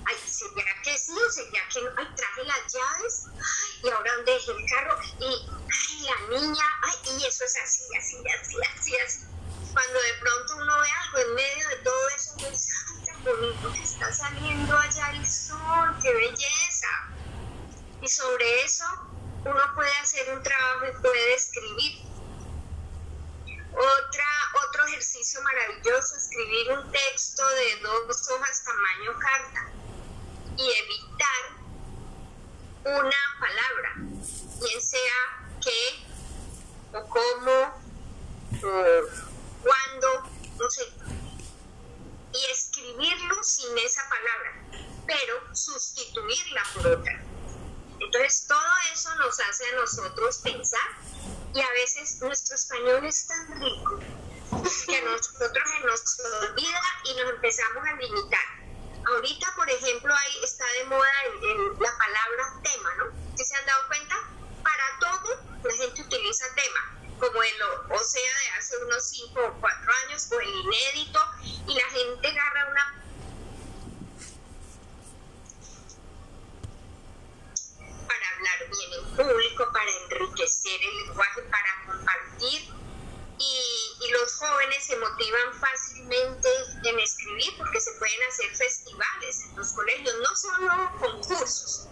ay, 0.06 0.16
sería 0.28 0.66
que 0.84 0.98
sí 0.98 1.12
o 1.12 1.32
sería 1.32 1.68
que 1.70 1.82
no, 1.84 1.92
ay, 1.98 2.08
traje 2.16 2.44
las 2.46 2.74
llaves, 2.74 3.26
ay, 3.36 3.80
y 3.84 3.90
ahora 3.92 4.16
dónde 4.16 4.32
dejé 4.32 4.52
el 4.52 4.66
carro, 4.68 5.00
y 5.20 5.26
ay, 5.26 6.02
la 6.02 6.40
niña, 6.40 6.66
ay, 6.82 6.96
y 7.20 7.26
eso 7.28 7.44
es 7.44 7.56
así, 7.64 7.84
así, 7.96 8.18
así, 8.40 8.58
así, 8.76 8.98
así. 8.98 9.20
Cuando 9.72 10.02
de 10.02 10.14
pronto 10.16 10.56
uno 10.56 10.80
ve 10.80 10.88
algo 10.90 11.18
en 11.20 11.36
medio 11.36 11.70
de 11.70 11.76
todo 11.78 12.10
eso, 12.10 12.32
uno 12.40 12.50
dice, 12.50 12.72
ay, 12.88 13.06
tan 13.06 13.24
bonito 13.24 13.72
que 13.72 13.84
está 13.84 14.12
saliendo 14.12 14.78
allá 14.80 15.12
el 15.12 15.28
sol, 15.28 15.96
qué 16.02 16.12
belleza. 16.12 16.88
Y 18.04 18.08
sobre 18.10 18.64
eso 18.66 18.84
uno 19.46 19.62
puede 19.76 19.96
hacer 20.02 20.36
un 20.36 20.44
trabajo 20.44 20.86
y 20.88 21.02
puede 21.02 21.36
escribir. 21.36 22.02
Otra, 23.72 24.26
otro 24.68 24.86
ejercicio 24.88 25.42
maravilloso, 25.42 26.18
escribir 26.18 26.72
un 26.74 26.92
texto 26.92 27.48
de 27.48 27.80
dos 27.82 28.30
hojas 28.30 28.64
tamaño 28.66 29.18
carta 29.20 29.72
y 30.58 30.70
evitar 30.70 31.44
una 32.84 33.18
palabra, 33.40 33.94
bien 33.96 34.82
sea 34.82 35.48
qué 35.64 36.06
o 36.98 37.08
cómo 37.08 37.82
o 38.64 39.64
cuándo, 39.64 40.30
no 40.60 40.70
sé, 40.70 40.92
y 42.34 42.46
escribirlo 42.52 43.42
sin 43.44 43.78
esa 43.78 44.02
palabra, 44.10 44.88
pero 45.08 45.56
sustituirla 45.56 46.64
por 46.76 46.88
otra. 46.88 47.33
Entonces 48.04 48.46
todo 48.48 48.74
eso 48.92 49.16
nos 49.16 49.40
hace 49.40 49.68
a 49.70 49.76
nosotros 49.76 50.38
pensar 50.40 50.90
y 51.54 51.62
a 51.62 51.70
veces 51.72 52.20
nuestro 52.22 52.56
español 52.56 53.06
es 53.06 53.28
tan 53.28 53.62
rico 53.62 54.00
que 54.86 54.98
a 54.98 55.02
nosotros 55.02 55.70
se 55.70 55.80
nos 55.86 56.20
olvida 56.42 56.82
y 57.06 57.14
nos 57.16 57.30
empezamos 57.32 57.88
a 57.88 57.94
limitar. 57.94 58.46
Ahorita, 59.08 59.54
por 59.56 59.70
ejemplo, 59.70 60.14
ahí 60.14 60.44
está 60.44 60.66
de 60.80 60.86
moda 60.86 61.12
la 61.80 61.98
palabra 61.98 62.62
tema, 62.64 62.96
¿no? 62.96 63.06
¿Sí 63.38 63.46
se 63.46 63.56
han 63.56 63.66
dado 63.66 63.88
cuenta? 63.88 64.16
Para 64.64 65.00
todo 65.00 65.44
la 65.64 65.74
gente 65.76 66.02
utiliza 66.02 66.46
tema, 66.56 67.00
como 67.20 67.42
el 67.42 67.62
o 67.90 68.00
sea 68.00 68.40
de 68.40 68.50
hace 68.58 68.78
unos 68.78 69.04
5 69.10 69.42
o 69.44 69.54
4 69.60 69.92
años, 70.06 70.32
o 70.32 70.40
el 70.40 70.50
inédito, 70.50 71.20
y 71.68 71.74
la 71.76 71.90
gente 71.90 72.28
agarra 72.28 72.72
una 72.72 73.03
bien 78.70 78.94
en 78.94 79.16
público, 79.16 79.70
para 79.72 79.90
enriquecer 80.04 80.82
el 80.82 80.98
lenguaje, 81.06 81.42
para 81.44 81.86
compartir. 81.86 82.74
Y, 83.40 84.06
y, 84.06 84.12
los 84.12 84.36
jóvenes 84.36 84.86
se 84.86 84.96
motivan 84.96 85.54
fácilmente 85.60 86.50
en 86.86 87.00
escribir 87.00 87.58
porque 87.58 87.82
se 87.82 87.92
pueden 87.94 88.24
hacer 88.30 88.56
festivales 88.56 89.42
en 89.50 89.56
los 89.56 89.74
colegios, 89.74 90.16
no 90.22 90.36
solo 90.36 90.92
concursos, 91.00 91.88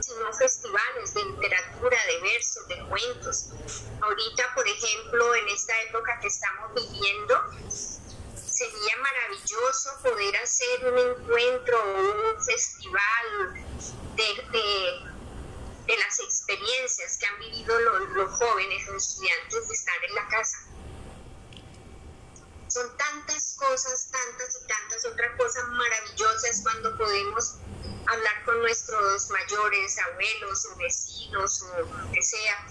sino 0.00 0.32
festivales 0.32 1.12
de 1.12 1.24
literatura, 1.24 1.98
de 2.06 2.20
versos, 2.20 2.68
de 2.68 2.78
cuentos. 2.88 3.48
Ahorita, 4.00 4.54
por 4.54 4.66
ejemplo, 4.66 5.34
en 5.34 5.48
esta 5.48 5.80
época 5.82 6.18
que 6.20 6.28
estamos 6.28 6.72
viviendo, 6.74 7.42
sería 7.68 8.96
maravilloso 8.96 9.90
poder 10.02 10.36
hacer 10.36 10.86
un 10.86 10.98
encuentro, 10.98 11.78
un 11.84 12.42
festival 12.42 13.54
de, 14.14 14.58
de 14.58 15.15
de 15.86 15.96
las 15.96 16.18
experiencias 16.18 17.18
que 17.18 17.26
han 17.26 17.38
vivido 17.38 17.78
los, 17.80 18.30
jóvenes, 18.32 18.86
los 18.88 19.08
estudiantes 19.08 19.68
de 19.68 19.74
estar 19.74 20.04
en 20.08 20.14
la 20.14 20.28
casa. 20.28 20.58
Son 22.68 22.96
tantas 22.96 23.54
cosas, 23.56 24.10
tantas 24.10 24.60
y 24.62 24.66
tantas 24.66 25.04
otras 25.06 25.36
cosas 25.36 25.68
maravillosas 25.68 26.60
cuando 26.62 26.96
podemos 26.96 27.54
hablar 28.06 28.44
con 28.44 28.58
nuestros 28.60 29.30
mayores, 29.30 29.98
abuelos 29.98 30.66
o 30.66 30.76
vecinos 30.76 31.62
o 31.62 31.78
lo 31.80 32.12
que 32.12 32.22
sea, 32.22 32.66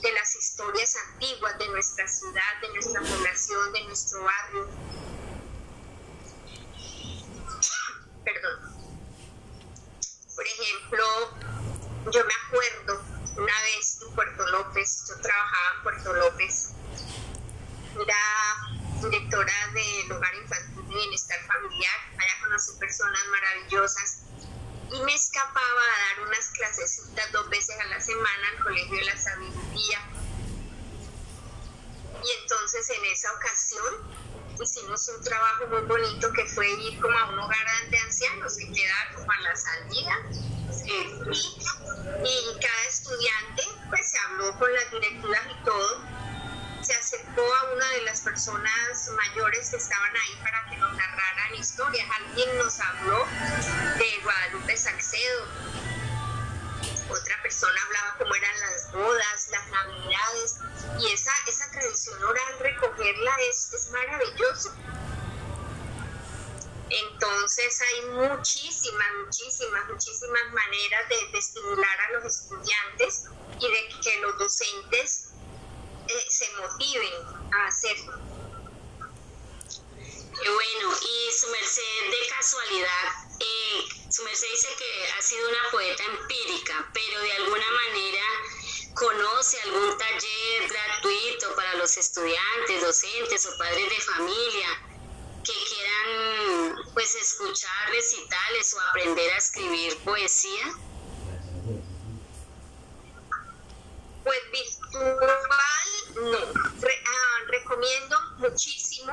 de 0.00 0.12
las 0.12 0.34
historias 0.34 0.96
antiguas 1.12 1.58
de 1.58 1.68
nuestra 1.68 2.08
ciudad, 2.08 2.60
de 2.62 2.68
nuestra 2.70 3.00
población, 3.02 3.72
de 3.72 3.84
nuestro 3.84 4.24
barrio. 4.24 4.68
Perdón. 8.24 8.72
Por 10.34 10.46
ejemplo, 10.46 11.04
yo 12.10 12.24
me 12.24 12.34
acuerdo 12.46 13.04
una 13.36 13.60
vez 13.62 13.98
en 14.02 14.14
Puerto 14.14 14.46
López, 14.48 15.04
yo 15.08 15.20
trabajaba 15.20 15.76
en 15.76 15.82
Puerto 15.82 16.12
López, 16.14 16.72
era 17.94 19.08
directora 19.08 19.52
del 19.74 20.12
hogar 20.12 20.34
infantil 20.34 20.84
y 20.90 20.94
bienestar 20.94 21.40
familiar, 21.46 21.94
allá 22.18 22.32
conocí 22.42 22.72
personas 22.78 23.22
maravillosas 23.28 24.22
y 24.92 25.00
me 25.02 25.14
escapaba 25.14 25.82
a 25.82 26.16
dar 26.16 26.26
unas 26.28 26.48
clasecitas 26.50 27.32
dos 27.32 27.48
veces 27.48 27.78
a 27.80 27.84
la 27.86 28.00
semana 28.00 28.48
al 28.56 28.62
Colegio 28.62 28.96
de 28.96 29.04
la 29.04 29.16
Sabiduría. 29.16 30.00
Y 32.22 32.42
entonces 32.42 32.90
en 32.90 33.04
esa 33.06 33.32
ocasión 33.32 34.22
hicimos 34.60 35.08
un 35.08 35.24
trabajo 35.24 35.66
muy 35.68 35.80
bonito 35.82 36.32
que 36.32 36.44
fue 36.46 36.70
ir 36.70 37.00
como 37.00 37.16
a 37.18 37.30
un 37.30 37.38
hogar 37.38 37.66
de 37.90 37.98
ancianos 37.98 38.56
que 38.56 38.70
queda 38.70 39.14
como 39.14 39.32
a 39.32 39.40
la 39.40 39.56
salida. 39.56 40.51
Y 40.80 42.60
cada 42.60 42.84
estudiante 42.88 43.62
pues 43.88 44.10
se 44.10 44.18
habló 44.18 44.58
con 44.58 44.72
las 44.72 44.90
directivas 44.90 45.40
y 45.50 45.64
todo. 45.64 46.04
Se 46.82 46.94
acercó 46.94 47.42
a 47.42 47.74
una 47.74 47.88
de 47.90 48.02
las 48.02 48.20
personas 48.22 49.10
mayores 49.16 49.70
que 49.70 49.76
estaban 49.76 50.10
ahí 50.16 50.40
para 50.42 50.68
que 50.68 50.76
nos 50.78 50.92
narraran 50.96 51.54
historias. 51.54 52.06
Alguien 52.10 52.58
nos 52.58 52.80
habló 52.80 53.24
de 53.98 54.20
Guadalupe 54.24 54.76
Salcedo, 54.76 55.46
otra 57.08 57.42
persona 57.42 57.78
hablaba 57.86 58.16
cómo 58.18 58.34
eran 58.34 58.60
las 58.60 58.92
bodas, 58.92 59.48
las 59.50 59.66
navidades, 59.68 60.56
y 60.98 61.12
esa, 61.12 61.32
esa 61.46 61.70
tradición 61.70 62.22
oral, 62.24 62.58
recogerla 62.60 63.36
es, 63.50 63.72
es 63.72 63.90
maravilloso. 63.90 64.74
Entonces 66.92 67.80
hay 67.80 68.02
muchísimas, 68.02 69.06
muchísimas, 69.24 69.88
muchísimas 69.88 70.52
maneras 70.52 71.08
de, 71.08 71.38
estimular 71.38 72.00
a 72.00 72.12
los 72.12 72.24
estudiantes 72.24 73.24
y 73.58 73.66
de 73.66 73.88
que 74.02 74.20
los 74.20 74.38
docentes 74.38 75.28
eh, 76.06 76.26
se 76.28 76.50
motiven 76.56 77.14
a 77.50 77.66
hacerlo. 77.66 78.18
Bueno, 80.34 80.96
y 81.00 81.32
su 81.32 81.48
merced 81.48 82.10
de 82.10 82.28
casualidad, 82.28 83.08
eh, 83.40 83.88
su 84.10 84.22
merced 84.24 84.48
dice 84.50 84.68
que 84.76 85.12
ha 85.12 85.22
sido 85.22 85.48
una 85.48 85.70
poeta 85.70 86.04
empírica, 86.04 86.90
pero 86.92 87.20
de 87.20 87.32
alguna 87.32 87.70
manera 87.70 88.24
conoce 88.94 89.60
algún 89.62 89.96
taller 89.96 90.68
gratuito 90.68 91.56
para 91.56 91.74
los 91.76 91.96
estudiantes, 91.96 92.82
docentes 92.82 93.46
o 93.46 93.56
padres 93.56 93.88
de 93.88 94.00
familia 94.00 94.92
que 95.44 95.52
quieran 95.52 96.41
pues 96.94 97.14
escuchar 97.14 97.90
recitales 97.90 98.74
o 98.74 98.80
aprender 98.80 99.32
a 99.32 99.36
escribir 99.38 99.96
poesía. 99.98 100.74
Pues 104.24 104.40
virtual, 104.52 106.14
no. 106.14 106.38
Ah, 106.38 107.38
recomiendo 107.48 108.20
muchísimo, 108.38 109.12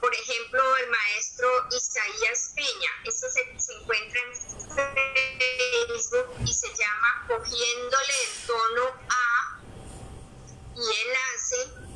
por 0.00 0.14
ejemplo, 0.14 0.76
el 0.76 0.90
maestro 0.90 1.48
Isaías 1.70 2.52
Peña. 2.54 2.90
Esto 3.04 3.28
se, 3.28 3.60
se 3.60 3.74
encuentra 3.74 4.20
en 4.20 4.34
Facebook 4.34 6.34
y 6.46 6.54
se 6.54 6.68
llama 6.68 7.26
Cogiéndole 7.28 8.14
el 8.24 8.46
tono 8.46 8.84
A 9.08 9.60
y 10.76 10.80
él 10.80 11.16
hace 11.34 11.90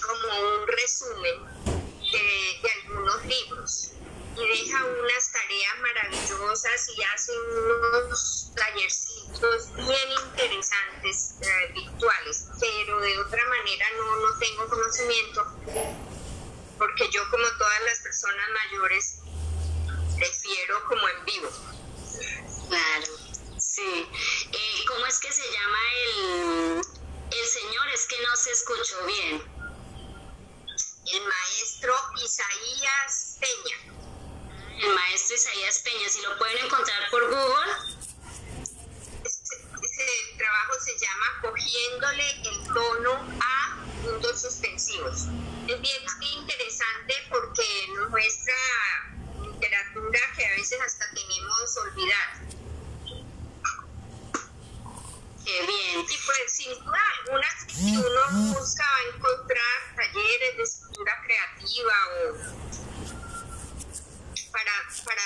como 0.00 0.40
un 0.40 0.66
resumen 0.66 1.79
de, 2.12 2.60
de 2.62 2.70
algunos 2.82 3.24
libros 3.26 3.92
y 4.36 4.48
deja 4.48 4.84
unas 4.84 5.32
tareas 5.32 5.78
maravillosas 5.80 6.88
y 6.96 7.02
hace 7.02 7.32
unos 7.38 8.50
tallercitos 8.54 9.74
bien 9.74 10.10
interesantes 10.24 11.34
eh, 11.42 11.72
virtuales, 11.74 12.46
pero 12.58 13.00
de 13.00 13.18
otra 13.18 13.44
manera 13.46 13.86
no, 13.96 14.16
no 14.16 14.38
tengo 14.38 14.68
conocimiento 14.68 15.46
porque 16.78 17.10
yo 17.10 17.28
como 17.30 17.46
todas 17.58 17.82
las 17.84 17.98
personas 17.98 18.46
mayores 18.64 19.18
prefiero 20.16 20.84
como 20.86 21.08
en 21.08 21.24
vivo. 21.26 21.50
Claro, 22.68 23.06
sí. 23.58 24.08
Eh, 24.52 24.84
¿Cómo 24.86 25.06
es 25.06 25.18
que 25.18 25.32
se 25.32 25.42
llama 25.42 25.78
el, 26.04 26.82
el 27.32 27.46
señor? 27.46 27.88
Es 27.92 28.06
que 28.06 28.22
no 28.22 28.36
se 28.36 28.52
escuchó 28.52 29.04
bien. 29.06 29.42
El 31.12 31.22
maestro 31.26 31.94
Isaías 32.24 33.38
Peña 33.40 34.00
el 34.82 34.94
maestro 35.30 35.34
Isaías 35.34 35.78
Peña, 35.80 36.08
si 36.08 36.22
lo 36.22 36.38
pueden 36.38 36.58
encontrar 36.64 37.10
por 37.10 37.24
Google. 37.28 37.72
Ese, 39.24 40.04
trabajo 40.36 40.74
se 40.80 40.98
llama 40.98 41.26
Cogiéndole 41.42 42.30
el 42.42 42.64
tono 42.74 43.12
a 43.40 43.84
puntos 44.02 44.42
suspensivos. 44.42 45.26
Es 45.68 45.80
bien 45.80 46.02
interesante 46.38 47.14
porque 47.30 47.86
nos 47.96 48.10
muestra 48.10 48.54
literatura 49.42 50.20
que 50.36 50.46
a 50.46 50.50
veces 50.56 50.80
hasta 50.80 51.04
tenemos 51.14 51.76
olvidada. 51.76 52.40
Qué 55.44 55.66
bien. 55.66 56.00
Y 56.00 56.18
pues 56.26 56.52
sin 56.52 56.72
duda 56.84 57.00
alguna, 57.18 57.46
si 57.68 57.96
uno 57.96 58.54
busca 58.58 58.84
encontrar 59.14 59.96
talleres 59.96 60.56
de 60.56 60.62
escritura 60.62 61.22
creativa 61.24 61.94
o 62.24 62.79
para, 64.52 64.72
para 65.04 65.22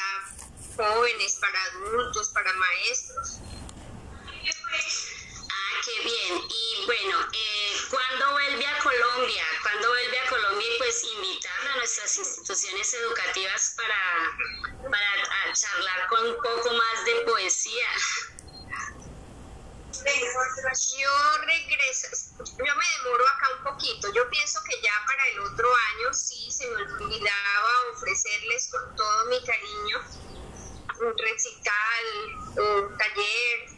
jóvenes, 0.76 1.38
para 1.40 1.62
adultos, 1.64 2.28
para 2.30 2.52
maestros. 2.52 3.38
Ah, 5.50 5.80
qué 5.84 6.00
bien. 6.02 6.42
Y 6.48 6.86
bueno, 6.86 7.28
eh, 7.32 7.76
¿cuándo 7.90 8.32
vuelve 8.32 8.66
a 8.66 8.78
Colombia? 8.78 9.44
¿Cuándo 9.62 9.88
vuelve 9.88 10.18
a 10.18 10.26
Colombia? 10.28 10.66
Y 10.74 10.78
pues 10.78 11.04
invitar 11.04 11.68
a 11.68 11.76
nuestras 11.76 12.18
instituciones 12.18 12.94
educativas 12.94 13.76
para, 13.76 14.90
para 14.90 15.52
charlar 15.52 16.08
con 16.08 16.26
un 16.28 16.36
poco 16.36 16.72
más 16.72 17.04
de 17.04 17.14
poesía. 17.26 17.88
Yo 20.04 21.38
regreso, 21.46 22.08
yo 22.38 22.76
me 22.76 22.84
demoro 22.98 23.28
acá 23.28 23.48
un 23.56 23.64
poquito. 23.64 24.12
Yo 24.12 24.28
pienso 24.28 24.60
que 24.64 24.80
ya 24.82 24.92
para 25.06 25.26
el 25.28 25.40
otro 25.40 25.68
año 25.74 26.12
sí 26.12 26.50
se 26.52 26.66
me 26.68 26.82
olvidaba 26.82 27.70
ofrecerles 27.92 28.68
con 28.70 28.96
todo 28.96 29.24
mi 29.26 29.42
cariño 29.44 30.04
un 31.00 31.18
recital, 31.18 32.04
un 32.56 32.98
taller, 32.98 33.70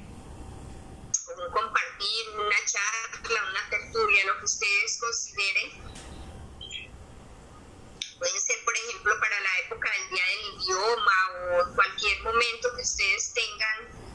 un 1.36 1.52
compartir, 1.52 2.30
una 2.34 2.56
charla, 2.64 3.42
una 3.50 3.70
tertulia, 3.70 4.26
lo 4.26 4.38
que 4.38 4.44
ustedes 4.44 4.98
consideren. 5.00 5.70
Puede 8.18 8.40
ser, 8.40 8.64
por 8.64 8.74
ejemplo, 8.76 9.20
para 9.20 9.40
la 9.40 9.58
época 9.66 9.90
del 9.92 10.10
Día 10.10 10.24
del 10.26 10.62
Idioma 10.62 11.30
o 11.38 11.74
cualquier 11.74 12.22
momento 12.22 12.74
que 12.74 12.82
ustedes 12.82 13.32
tengan 13.34 14.06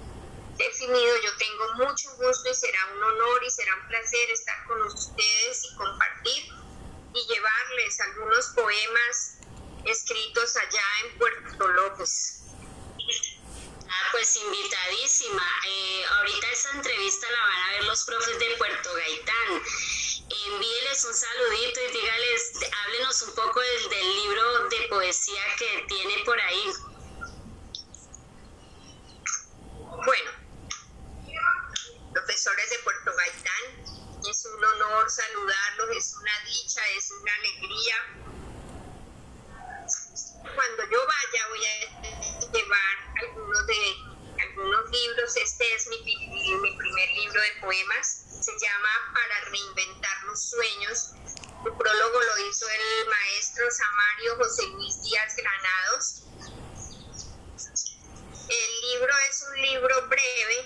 definido. 0.57 1.17
Yo 1.23 1.35
tengo 1.37 1.73
mucho 1.85 2.09
gusto 2.17 2.49
y 2.49 2.55
será 2.55 2.85
un 2.95 3.03
honor 3.03 3.43
y 3.43 3.49
será 3.49 3.75
un 3.75 3.87
placer 3.87 4.31
estar 4.31 4.65
con 4.67 4.81
ustedes 4.83 5.63
y 5.65 5.75
compartir 5.75 6.43
y 7.13 7.27
llevarles 7.27 7.99
algunos 8.01 8.47
poemas 8.49 9.37
escritos 9.85 10.55
allá 10.55 10.83
en 11.03 11.17
Puerto 11.17 11.67
López. 11.67 12.41
Ah, 13.93 14.07
pues 14.11 14.37
invitadísima. 14.37 15.45
Eh, 15.67 16.05
ahorita 16.17 16.47
esta 16.47 16.69
entrevista 16.71 17.27
la 17.29 17.39
van 17.41 17.59
a 17.59 17.71
ver 17.71 17.83
los 17.85 18.03
profes 18.05 18.39
de 18.39 18.55
Puerto 18.57 18.93
Gaitán. 18.93 19.63
Envíeles 20.53 21.03
un 21.03 21.13
saludito 21.13 21.79
y 21.81 21.91
dígales, 21.91 22.51
háblenos 22.85 23.21
un 23.23 23.35
poco 23.35 23.59
del, 23.59 23.89
del 23.89 24.15
libro 24.15 24.69
de 24.69 24.87
poesía 24.87 25.43
que 25.57 25.85
tiene 25.89 26.23
por 26.23 26.39
ahí. 26.39 26.71
Bueno, 30.05 30.31
profesores 32.13 32.69
de 32.69 32.79
Puerto 32.79 33.11
Gaitán. 33.15 34.29
Es 34.29 34.45
un 34.45 34.63
honor 34.63 35.10
saludarlos, 35.21 35.97
es 35.97 36.15
una 36.15 36.39
dicha, 36.45 36.81
es 36.97 37.11
una 37.11 37.33
alegría. 37.35 37.95
Cuando 40.55 40.83
yo 40.89 40.99
vaya 41.07 41.47
voy 41.49 41.65
a 41.65 42.51
llevar 42.51 42.95
algunos 43.21 43.67
de 43.67 44.11
algunos 44.41 44.89
libros. 44.89 45.37
Este 45.37 45.75
es 45.75 45.87
mi, 45.87 45.97
mi 46.03 46.77
primer 46.77 47.09
libro 47.11 47.41
de 47.41 47.51
poemas. 47.61 48.25
Se 48.41 48.51
llama 48.51 48.89
Para 49.13 49.49
reinventar 49.51 50.23
los 50.25 50.41
sueños. 50.49 51.11
El 51.65 51.73
prólogo 51.77 52.19
lo 52.19 52.47
hizo 52.47 52.67
el 52.67 53.07
maestro 53.07 53.69
Samario 53.69 54.35
José 54.37 54.67
Luis 54.69 55.03
Díaz 55.03 55.35
Granados. 55.35 56.23
El 58.49 58.81
libro 58.89 59.13
es 59.29 59.45
un 59.47 59.61
libro 59.61 60.07
breve, 60.07 60.65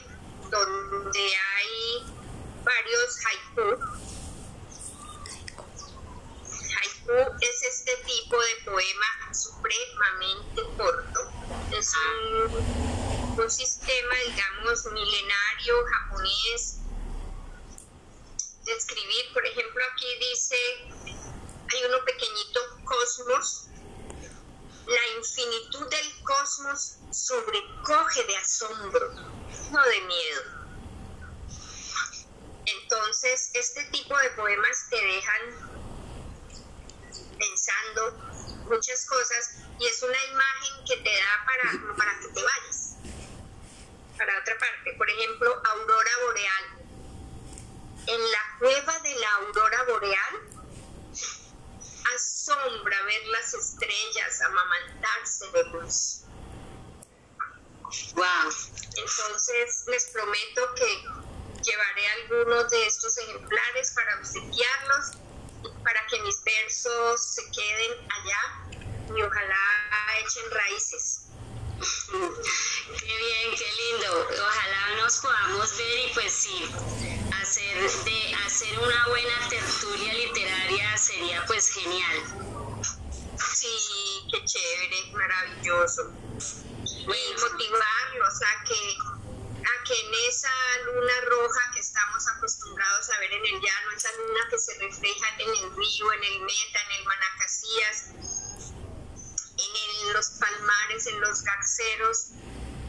donde 0.50 1.36
hay 1.36 2.06
varios 2.64 3.20
haiku. 3.26 3.68
Haiku 6.80 6.95
es 7.08 7.64
este 7.64 7.96
tipo 7.98 8.36
de 8.40 8.56
poema 8.72 9.34
supremamente 9.34 10.62
corto. 10.78 11.20
Es 11.72 11.94
un, 11.96 13.50
sistema, 13.50 14.16
digamos, 14.28 14.86
milenario 14.86 15.76
japonés 15.86 16.80
de 18.64 18.72
escribir. 18.72 19.34
Por 19.34 19.46
ejemplo, 19.46 19.84
aquí 19.92 20.06
dice, 20.32 20.56
hay 21.74 21.84
uno 21.88 22.04
pequeñito, 22.06 22.60
cosmos. 22.86 23.68
La 24.88 25.18
infinitud 25.18 25.88
del 25.90 26.24
cosmos 26.24 26.98
sobrecoge 27.12 28.24
de 28.24 28.38
asombro 28.38 29.12
no 29.72 29.84
de 29.84 30.02
miedo. 30.02 30.44
Entonces, 32.66 33.52
este 33.54 33.84
tipo 33.86 34.18
de 34.18 34.30
poemas 34.32 34.88
te 34.90 34.96
dejan 34.96 35.75
pensando 37.38 38.12
muchas 38.70 39.06
cosas 39.06 39.58
y 39.80 39.88
es 39.88 40.04
una 40.04 40.24
imagen 40.26 40.86
que 40.88 40.98
te 40.98 41.10
da 41.10 41.46
para, 41.46 41.96
para 41.96 42.20
que 42.20 42.28
te 42.28 42.44
vayas. 42.44 42.96
Para 44.18 44.40
otra 44.40 44.58
parte, 44.58 44.94
por 44.98 45.10
ejemplo, 45.10 45.62
aurora 45.66 46.12
boreal. 46.26 46.64
En 48.08 48.32
la 48.32 48.58
cueva 48.60 49.00
de 49.00 49.16
la 49.16 49.32
aurora 49.36 49.84
boreal 49.84 50.56
asombra 52.16 53.02
ver 53.04 53.28
las 53.28 53.54
estrellas 53.54 54.42
amamantarse 54.42 55.52
de 55.52 55.64
luz. 55.66 56.22
Wow. 58.14 58.52
Entonces 58.98 59.84
les 59.88 60.06
prometo 60.12 60.74
que 60.76 61.04
llevaré 61.64 62.08
algunos 62.24 62.70
de 62.70 62.88
estos 62.88 63.18
ejemplares 63.18 63.92
para 63.92 64.20
obsequiarlos, 64.20 65.12
para 65.84 66.06
que 66.08 66.22
mis 66.22 66.44
versos 66.44 67.22
se 67.22 67.42
queden 67.52 67.92
allá 68.10 69.16
y 69.16 69.22
ojalá 69.22 69.58
echen 70.20 70.52
raíces. 70.52 71.22
Qué 73.00 73.18
bien, 73.18 73.56
qué 73.58 73.70
lindo. 73.74 74.28
Ojalá 74.30 74.96
nos 75.02 75.18
podamos 75.18 75.78
ver 75.78 76.10
y 76.10 76.14
pues 76.14 76.32
sí, 76.32 76.72
hacer 77.42 77.92
de 78.06 78.36
hacer 78.46 78.80
una 78.80 79.08
buena 79.08 79.50
tertulia 79.50 80.14
literaria 80.14 80.98
sería 80.98 81.46
pues 81.46 81.70
genial. 81.70 82.24
Sí, 83.38 84.28
qué 84.32 84.46
chévere, 84.46 85.12
maravilloso 85.12 86.12
y 86.88 87.42
motivarlos 87.42 88.42
a 88.42 88.64
que, 88.64 88.98
que 89.86 89.94
en 89.94 90.14
esa 90.28 90.52
luna 90.86 91.14
roja 91.30 91.72
que 91.74 91.80
estamos 91.80 92.28
acostumbrados 92.36 93.10
a 93.10 93.20
ver 93.20 93.34
en 93.34 93.46
el 93.46 93.62
llano, 93.62 93.92
esa 93.96 94.12
luna 94.14 94.48
que 94.50 94.60
se 94.60 94.78
refleja 94.80 95.28
en 95.38 95.50
el 95.50 95.76
río, 95.76 96.14
en 96.14 96.24
el 96.24 96.40
Meta, 96.42 96.80
en 96.82 96.92
el 97.00 97.06
Manacasías, 97.06 98.10
en 99.58 100.14
los 100.14 100.30
palmares, 100.32 101.08
en 101.08 101.22
los 101.22 101.44
garceros, 101.44 102.32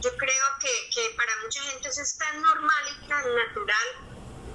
yo 0.00 0.16
creo 0.16 0.46
que, 0.61 0.90
que 0.94 1.14
para 1.16 1.32
mucha 1.42 1.62
gente 1.62 1.88
eso 1.88 2.02
es 2.02 2.16
tan 2.16 2.42
normal 2.42 2.85
y 2.88 3.09
tan 3.09 3.35
natural, 3.35 3.88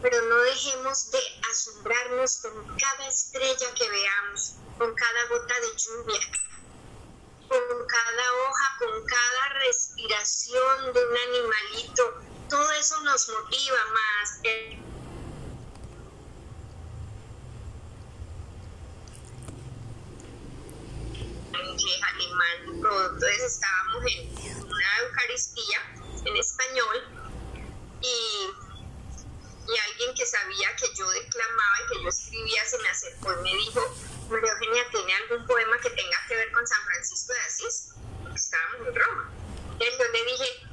pero 0.02 0.22
no 0.24 0.38
dejemos 0.38 1.12
de 1.12 1.20
asombrarnos 1.52 2.38
con 2.38 2.78
cada 2.78 3.08
estrella 3.08 3.74
que 3.74 3.90
veamos, 3.90 4.56
con 4.78 4.94
cada 4.96 5.26
gota 5.28 5.54
de 5.60 5.76
lluvia, 5.78 6.22
con 7.50 7.88
cada 7.88 8.34
hoja, 8.34 8.78
con 8.80 9.06
cada 9.06 9.50
respiración 9.60 10.94
de 10.94 11.06
un 11.06 11.18
animalito. 11.18 12.31
Todo 12.52 12.70
eso 12.74 13.00
nos 13.00 13.30
motiva 13.30 13.78
más. 13.94 14.40
inglés, 21.54 22.02
alemán. 22.04 22.58
Entonces 22.76 23.42
estábamos 23.42 24.04
en 24.06 24.64
una 24.66 25.00
Eucaristía 25.00 25.80
en 26.26 26.36
español 26.36 26.98
y, 28.02 28.50
y 29.68 29.78
alguien 29.90 30.14
que 30.16 30.26
sabía 30.26 30.76
que 30.76 30.94
yo 30.94 31.10
declamaba 31.10 31.76
y 31.86 31.94
que 31.94 32.04
yo 32.04 32.10
escribía 32.10 32.66
se 32.66 32.80
me 32.80 32.90
acercó 32.90 33.32
y 33.32 33.44
me 33.44 33.56
dijo, 33.56 33.80
María 34.30 34.52
Eugenia, 34.52 34.90
¿tiene 34.92 35.14
algún 35.16 35.48
poema 35.48 35.78
que 35.80 35.90
tenga 35.92 36.18
que 36.28 36.36
ver 36.36 36.52
con 36.52 36.68
San 36.68 36.84
Francisco 36.84 37.32
de 37.32 37.40
Asís? 37.40 37.94
Porque 38.24 38.36
estábamos 38.36 38.88
en 38.90 38.96
Roma. 38.96 39.32
Entonces 39.72 39.98
yo 39.98 40.12
le 40.12 40.26
dije, 40.26 40.68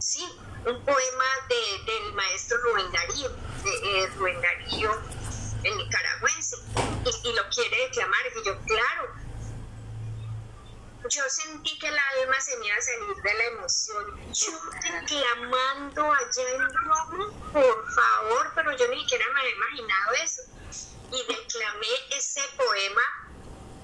sí, 0.00 0.38
un 0.66 0.84
poema 0.84 1.24
de, 1.48 1.92
del 1.92 2.12
maestro 2.14 2.56
Rubén 2.62 2.90
Darío, 2.92 3.28
de, 3.28 4.04
eh, 4.04 4.06
Rubén 4.16 4.40
Darío, 4.40 4.98
el 5.62 5.76
nicaragüense, 5.76 6.56
y, 7.04 7.28
y 7.28 7.32
lo 7.34 7.48
quiere 7.50 7.76
declamar. 7.88 8.20
Y 8.34 8.46
yo, 8.46 8.58
claro, 8.64 9.14
yo 11.08 11.22
sentí 11.28 11.78
que 11.78 11.88
el 11.88 11.98
alma 11.98 12.40
se 12.40 12.56
me 12.56 12.66
iba 12.66 12.76
a 12.76 12.80
salir 12.80 13.16
de 13.22 13.34
la 13.34 13.44
emoción. 13.44 14.32
Yo 14.32 14.52
clamando 15.06 16.12
allá 16.12 16.50
en 16.54 16.74
Roma, 16.74 17.32
por 17.52 17.94
favor, 17.94 18.52
pero 18.54 18.76
yo 18.76 18.88
ni 18.88 19.00
siquiera 19.00 19.26
me 19.34 19.40
había 19.40 19.54
imaginado 19.54 20.12
eso. 20.22 20.42
Y 21.12 21.22
declamé 21.26 21.86
ese 22.16 22.40
poema, 22.56 23.02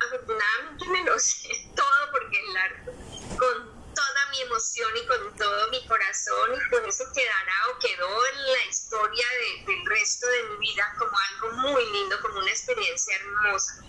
afortunadamente 0.05 0.89
me 0.89 1.05
lo 1.05 1.19
sé 1.19 1.71
todo 1.77 2.11
porque 2.11 2.41
es 2.41 2.55
largo, 2.55 2.93
con 3.39 3.81
toda 3.95 4.27
mi 4.31 4.41
emoción 4.43 4.97
y 4.97 5.07
con 5.07 5.37
todo 5.37 5.71
mi 5.71 5.87
corazón, 5.87 6.55
y 6.55 6.71
por 6.71 6.89
eso 6.89 7.05
quedará 7.13 7.69
o 7.69 7.79
quedó 7.79 8.27
en 8.27 8.53
la 8.53 8.65
historia 8.67 9.27
del 9.67 9.87
resto 9.87 10.27
de 10.27 10.43
mi 10.45 10.57
vida 10.59 10.95
como 10.99 11.13
algo 11.31 11.53
muy 11.59 11.85
lindo, 11.93 12.21
como 12.21 12.39
una 12.39 12.51
experiencia 12.81 13.17
hermosa. 13.17 13.85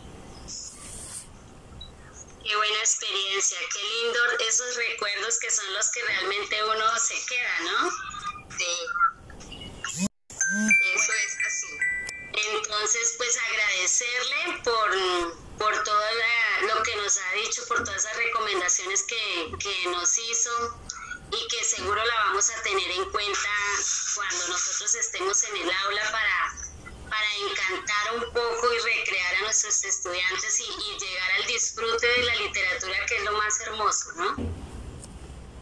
Qué 2.43 2.56
buena 2.56 2.80
experiencia, 2.80 3.58
qué 3.71 3.84
lindo 3.84 4.19
esos 4.47 4.75
recuerdos 4.75 5.39
que 5.39 5.51
son 5.51 5.73
los 5.73 5.89
que 5.91 6.04
realmente 6.04 6.63
uno 6.63 6.99
se 6.99 7.15
queda, 7.27 7.60
¿no? 7.62 7.91
Sí. 8.58 8.88
Eso 10.95 11.13
es 11.13 11.38
así. 11.47 11.77
Entonces, 12.34 13.15
pues 13.17 13.38
agradecerle 13.38 14.62
por, 14.63 15.58
por 15.58 15.84
todo 15.84 16.04
lo 16.73 16.84
que 16.84 16.95
nos 16.97 17.17
ha 17.17 17.32
dicho, 17.34 17.65
por 17.67 17.84
todas 17.84 18.04
esas 18.04 18.17
recomendaciones 18.17 19.04
que, 19.04 19.51
que 19.60 19.88
nos 19.89 20.17
hizo 20.17 20.82
y 21.32 21.47
que 21.47 21.63
seguro 21.63 22.04
la 22.04 22.15
vamos 22.25 22.49
a 22.49 22.62
tener 22.63 22.91
en 22.91 23.10
cuenta 23.12 23.49
cuando 24.15 24.47
nosotros 24.47 24.95
estemos 24.95 25.43
en 25.43 25.58
el 25.58 25.71
aula 25.71 26.12
para 26.12 26.70
para 27.21 27.51
encantar 27.51 28.15
un 28.15 28.34
poco 28.34 28.73
y 28.73 28.79
recrear 28.79 29.36
a 29.36 29.41
nuestros 29.41 29.84
estudiantes 29.84 30.60
y, 30.60 30.99
llegar 30.99 31.31
al 31.38 31.45
disfrute 31.45 32.07
de 32.07 32.23
la 32.23 32.36
literatura, 32.36 33.05
que 33.05 33.17
es 33.17 33.23
lo 33.23 33.34
más 33.34 33.62
hermoso, 33.62 34.12
¿no? 34.15 34.70